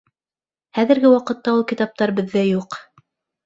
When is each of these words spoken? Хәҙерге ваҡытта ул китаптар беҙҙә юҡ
Хәҙерге 0.77 1.11
ваҡытта 1.17 1.55
ул 1.59 1.63
китаптар 1.75 2.17
беҙҙә 2.23 2.47
юҡ 2.51 2.83